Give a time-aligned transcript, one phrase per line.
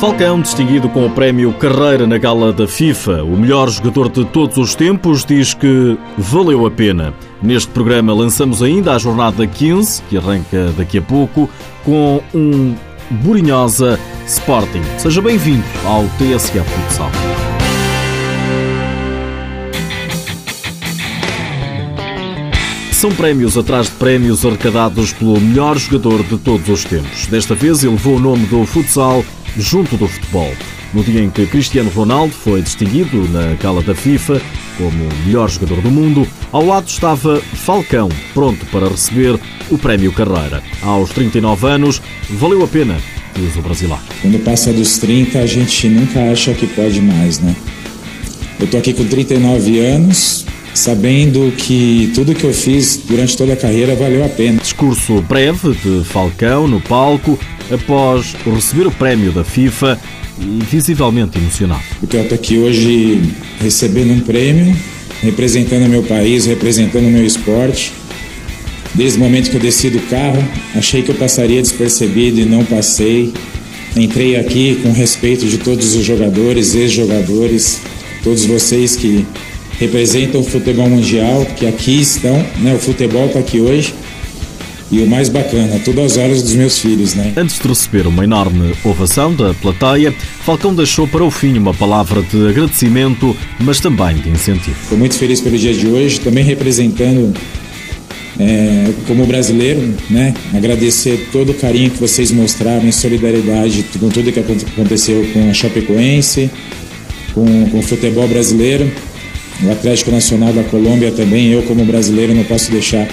[0.00, 4.56] Falcão, distinguido com o prémio Carreira na gala da FIFA, o melhor jogador de todos
[4.56, 7.12] os tempos, diz que valeu a pena.
[7.42, 11.50] Neste programa lançamos ainda a jornada 15, que arranca daqui a pouco,
[11.84, 12.76] com um
[13.10, 14.82] Burinhosa Sporting.
[14.98, 17.10] Seja bem-vindo ao TSF Futsal.
[22.92, 27.26] São prémios atrás de prémios arrecadados pelo melhor jogador de todos os tempos.
[27.26, 29.24] Desta vez ele levou o nome do futsal
[29.56, 30.52] junto do futebol.
[30.92, 34.40] No dia em que Cristiano Ronaldo foi distinguido na gala da FIFA
[34.78, 40.12] como o melhor jogador do mundo, ao lado estava Falcão, pronto para receber o prémio
[40.12, 40.62] Carreira.
[40.80, 42.96] Aos 39 anos, valeu a pena,
[43.34, 44.00] diz o brasileiro.
[44.22, 47.54] Quando passa dos 30, a gente nunca acha que pode mais, né?
[48.60, 50.46] Eu tô aqui com 39 anos,
[50.78, 54.60] sabendo que tudo que eu fiz durante toda a carreira valeu a pena.
[54.60, 57.38] Discurso breve de Falcão no palco
[57.70, 59.98] após receber o prémio da FIFA
[60.40, 61.82] e visivelmente emocionado.
[62.00, 63.20] Eu estou aqui hoje
[63.60, 64.74] recebendo um prêmio,
[65.20, 67.92] representando o meu país, representando o meu esporte.
[68.94, 70.42] Desde o momento que eu desci do carro,
[70.74, 73.32] achei que eu passaria despercebido e não passei.
[73.96, 77.80] Entrei aqui com respeito de todos os jogadores, ex-jogadores,
[78.22, 79.26] todos vocês que
[79.78, 82.74] representam o futebol mundial, que aqui estão, né?
[82.74, 83.94] O futebol está aqui hoje.
[84.90, 87.34] E o mais bacana, tudo aos olhos dos meus filhos, né?
[87.36, 92.22] Antes de receber uma enorme ovação da plateia, Falcão deixou para o fim uma palavra
[92.22, 94.76] de agradecimento, mas também de incentivo.
[94.82, 97.34] Estou muito feliz pelo dia de hoje, também representando
[98.38, 100.32] é, como brasileiro, né?
[100.54, 105.52] Agradecer todo o carinho que vocês mostraram em solidariedade com tudo que aconteceu com a
[105.52, 106.50] Chapecoense,
[107.34, 108.90] com, com o futebol brasileiro,
[109.62, 111.48] o Atlético Nacional da Colômbia também.
[111.52, 113.08] Eu, como brasileiro, não posso deixar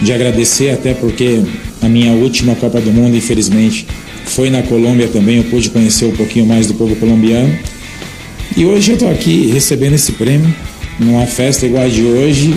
[0.00, 1.42] de agradecer, até porque
[1.82, 3.86] a minha última Copa do Mundo, infelizmente,
[4.24, 5.38] foi na Colômbia também.
[5.38, 7.56] Eu pude conhecer um pouquinho mais do povo colombiano.
[8.56, 10.54] E hoje eu estou aqui recebendo esse prêmio,
[10.98, 12.54] numa festa igual a de hoje,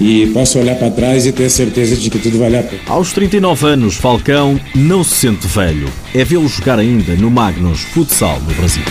[0.00, 2.82] e posso olhar para trás e ter certeza de que tudo vale a pena.
[2.86, 5.88] Aos 39 anos, Falcão não se sente velho.
[6.14, 8.84] É vê-lo jogar ainda no Magnus Futsal no Brasil.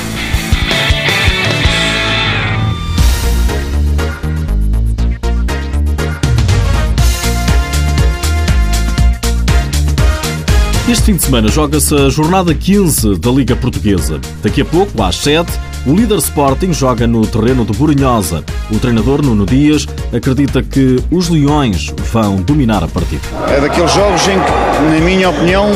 [10.89, 14.21] Este fim de semana joga-se a jornada 15 da Liga Portuguesa.
[14.41, 15.51] Daqui a pouco, às 7,
[15.85, 18.41] o líder Sporting joga no terreno de Burinhosa.
[18.71, 23.21] O treinador Nuno Dias acredita que os Leões vão dominar a partida.
[23.49, 25.69] É daqueles jogos em que, na minha opinião,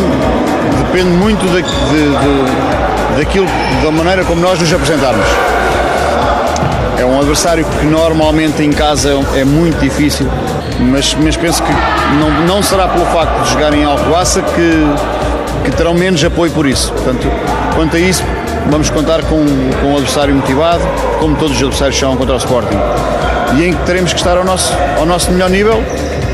[0.86, 3.48] depende muito de, de, de, daquilo,
[3.84, 5.26] da maneira como nós nos apresentarmos.
[7.22, 10.28] Adversário que normalmente em casa é muito difícil
[10.82, 11.72] mas, mas penso que
[12.20, 16.66] não, não será pelo facto de jogar em Alcoaça que, que terão menos apoio por
[16.66, 16.92] isso.
[16.94, 17.28] Portanto,
[17.76, 18.24] quanto a isso,
[18.70, 19.46] vamos contar com,
[19.82, 20.84] com um adversário motivado,
[21.20, 22.78] como todos os adversários são contra o Sporting.
[23.58, 25.84] E em que teremos que estar ao nosso, ao nosso melhor nível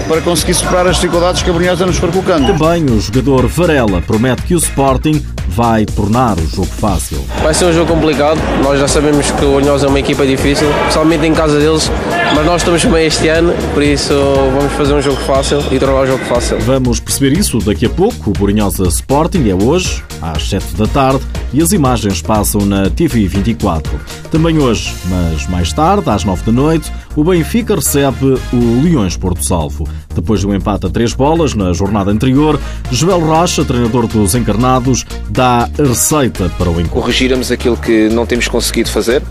[0.07, 2.57] para conseguir superar as dificuldades que a Brunhosa nos for colocando.
[2.57, 5.25] Também o jogador Varela promete que o Sporting
[5.57, 7.18] vai tornar o jogo fácil.
[7.41, 10.72] Vai ser um jogo complicado, nós já sabemos que o Brunhosa é uma equipa difícil,
[10.81, 11.91] principalmente em casa deles,
[12.35, 14.13] mas nós estamos bem este ano, por isso
[14.56, 16.59] vamos fazer um jogo fácil e tornar o jogo fácil.
[16.59, 18.29] Vamos perceber isso daqui a pouco.
[18.29, 23.28] O Borinhosa Sporting é hoje, às 7 da tarde, e as imagens passam na TV
[23.28, 24.00] 24.
[24.29, 29.44] Também hoje, mas mais tarde, às 9 da noite, o Benfica recebe o Leões Porto
[29.44, 29.88] Salvo.
[30.17, 32.59] Depois de um empate a três bolas na jornada anterior,
[32.91, 36.89] Joel Rocha, treinador dos encarnados, dá a receita para o encontro.
[37.01, 39.22] Corrigirmos aquilo que não temos conseguido fazer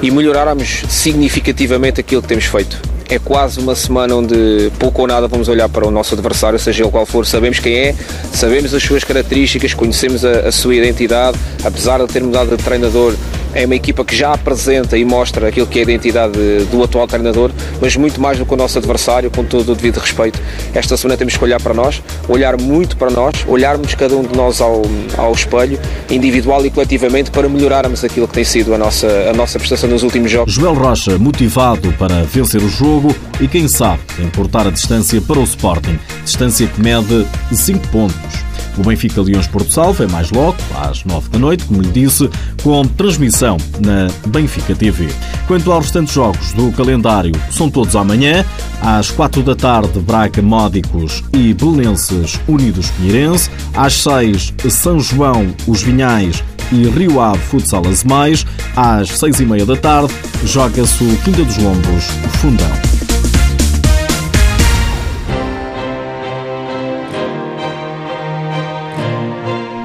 [0.00, 2.80] e melhorarmos significativamente aquilo que temos feito.
[3.08, 6.82] É quase uma semana onde pouco ou nada vamos olhar para o nosso adversário, seja
[6.82, 7.94] ele qual for, sabemos quem é,
[8.32, 13.14] sabemos as suas características, conhecemos a, a sua identidade, apesar de ter mudado de treinador,
[13.56, 16.38] é uma equipa que já apresenta e mostra aquilo que é a identidade
[16.70, 17.50] do atual treinador,
[17.80, 20.38] mas muito mais do que o nosso adversário, com todo o devido respeito.
[20.74, 24.36] Esta semana temos que olhar para nós, olhar muito para nós, olharmos cada um de
[24.36, 24.82] nós ao,
[25.16, 25.80] ao espelho,
[26.10, 30.02] individual e coletivamente, para melhorarmos aquilo que tem sido a nossa, a nossa prestação nos
[30.02, 30.52] últimos jogos.
[30.52, 35.44] Joel Rocha, motivado para vencer o jogo e, quem sabe, encurtar a distância para o
[35.44, 38.45] Sporting, distância que mede 5 pontos.
[38.76, 42.28] O Benfica Leões Porto Salvo é mais logo, às 9 da noite, como lhe disse,
[42.62, 45.08] com transmissão na Benfica TV.
[45.46, 48.44] Quanto aos restantes jogos do calendário, são todos amanhã,
[48.82, 55.82] às 4 da tarde, Braga Módicos e Belenenses Unidos Pinheirense, às 6, São João, Os
[55.82, 56.42] Vinhais
[56.72, 58.44] e Rio Ave Futsal Azemais,
[58.74, 60.12] às 6 e meia da tarde,
[60.44, 62.04] joga-se o Quinta dos Lombos
[62.40, 62.95] Fundão.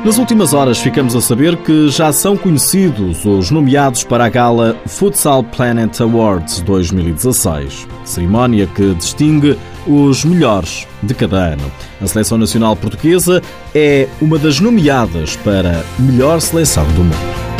[0.04, 4.76] Nas últimas horas ficamos a saber que já são conhecidos os nomeados para a gala
[4.88, 11.72] Futsal Planet Awards 2016, cerimónia que distingue os melhores de cada ano.
[12.02, 13.44] A seleção nacional portuguesa
[13.76, 17.51] é uma das nomeadas para melhor seleção do mundo.